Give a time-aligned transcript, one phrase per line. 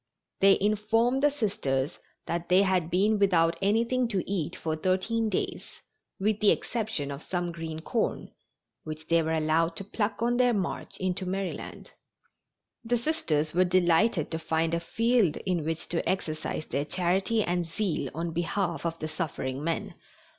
[0.39, 5.79] They informed the Sisters that they had been without anything to eat for thirteen days,
[6.19, 8.31] with the exception of some green corn,
[8.83, 11.91] which they were allowed to pluck on their march into Maryland.
[12.83, 17.67] The Sisters were delighted to find a field in which to exercise their charity and
[17.67, 19.93] zeal on behalf of the suffering men.